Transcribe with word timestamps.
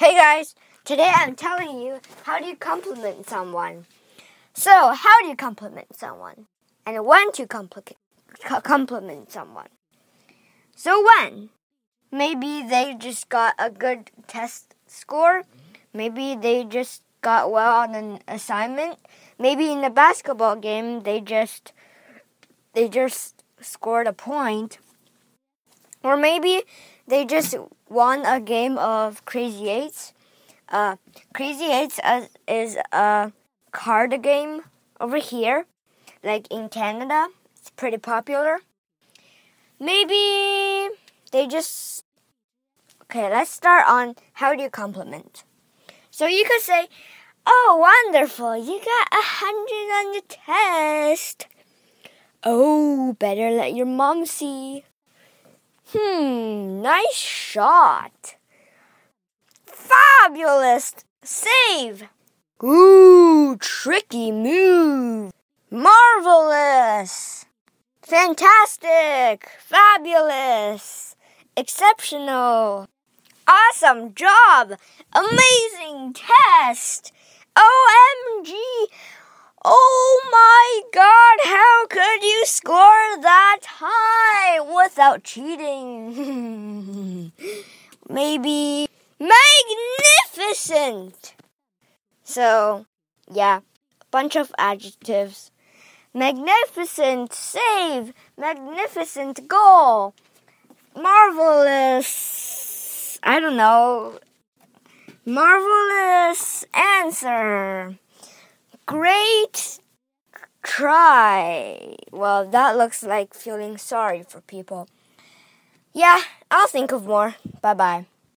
Hey 0.00 0.14
guys, 0.14 0.54
today 0.82 1.12
I'm 1.14 1.34
telling 1.34 1.78
you 1.78 2.00
how 2.22 2.38
do 2.38 2.46
you 2.46 2.56
compliment 2.56 3.28
someone. 3.28 3.84
So, 4.54 4.94
how 4.94 5.20
do 5.20 5.28
you 5.28 5.36
compliment 5.36 5.94
someone? 5.94 6.46
And 6.86 7.04
when 7.04 7.30
to 7.32 7.46
compliment 7.46 7.98
compliment 8.62 9.30
someone? 9.30 9.68
So 10.74 11.04
when? 11.04 11.50
Maybe 12.10 12.62
they 12.62 12.96
just 12.98 13.28
got 13.28 13.54
a 13.58 13.68
good 13.68 14.10
test 14.26 14.74
score. 14.86 15.42
Maybe 15.92 16.34
they 16.34 16.64
just 16.64 17.02
got 17.20 17.52
well 17.52 17.82
on 17.82 17.94
an 17.94 18.20
assignment. 18.26 19.00
Maybe 19.38 19.70
in 19.70 19.82
the 19.82 19.90
basketball 19.90 20.56
game 20.56 21.02
they 21.02 21.20
just 21.20 21.74
they 22.72 22.88
just 22.88 23.44
scored 23.60 24.06
a 24.06 24.14
point. 24.14 24.78
Or 26.02 26.16
maybe 26.16 26.62
they 27.10 27.24
just 27.24 27.54
won 27.88 28.24
a 28.24 28.40
game 28.40 28.78
of 28.78 29.24
Crazy 29.24 29.68
Eights. 29.68 30.14
Uh, 30.68 30.96
Crazy 31.34 31.66
Eights 31.66 31.98
is 32.46 32.78
a 32.92 33.32
card 33.72 34.22
game 34.22 34.62
over 35.00 35.18
here, 35.18 35.66
like 36.22 36.46
in 36.50 36.68
Canada. 36.68 37.26
It's 37.56 37.70
pretty 37.70 37.98
popular. 37.98 38.60
Maybe 39.78 40.94
they 41.32 41.46
just. 41.46 42.04
Okay, 43.02 43.28
let's 43.28 43.50
start 43.50 43.84
on 43.88 44.14
how 44.34 44.54
do 44.54 44.62
you 44.62 44.70
compliment. 44.70 45.42
So 46.12 46.26
you 46.26 46.44
could 46.44 46.60
say, 46.60 46.86
Oh, 47.44 47.76
wonderful, 47.80 48.56
you 48.56 48.78
got 48.78 49.08
a 49.10 49.24
hundred 49.42 49.86
on 49.98 50.12
the 50.12 50.22
test. 50.28 51.48
Oh, 52.44 53.16
better 53.18 53.50
let 53.50 53.74
your 53.74 53.86
mom 53.86 54.26
see. 54.26 54.84
Hmm, 55.92 56.82
nice 56.82 57.16
shot. 57.16 58.36
Fabulous 59.66 60.94
save. 61.24 62.04
Ooh, 62.62 63.56
tricky 63.56 64.30
move. 64.30 65.32
Marvelous. 65.68 67.44
Fantastic. 68.02 69.48
Fabulous. 69.58 71.16
Exceptional. 71.56 72.86
Awesome 73.48 74.14
job. 74.14 74.74
Amazing 75.12 76.14
test. 76.14 77.12
OMG. 77.56 78.52
Oh 79.62 80.22
my 80.32 80.82
god, 80.94 81.38
how 81.44 81.86
could 81.86 82.22
you 82.22 82.46
score 82.46 83.20
that 83.20 83.60
high 83.66 84.58
without 84.90 85.22
cheating? 85.22 87.30
Maybe 88.08 88.88
magnificent. 89.20 91.34
So, 92.24 92.86
yeah, 93.30 93.60
bunch 94.10 94.34
of 94.34 94.50
adjectives. 94.58 95.52
Magnificent 96.12 97.32
save, 97.32 98.12
magnificent 98.36 99.46
goal, 99.46 100.12
marvelous, 100.96 102.08
I 103.22 103.38
don't 103.38 103.56
know, 103.56 104.18
marvelous 105.24 106.64
answer. 106.74 107.96
Great 108.86 109.78
try. 110.62 111.96
Well, 112.10 112.46
that 112.50 112.76
looks 112.76 113.02
like 113.02 113.34
feeling 113.34 113.78
sorry 113.78 114.22
for 114.22 114.40
people. 114.42 114.88
Yeah, 115.92 116.20
I'll 116.50 116.68
think 116.68 116.92
of 116.92 117.06
more. 117.06 117.34
Bye 117.62 117.74
bye. 117.74 118.06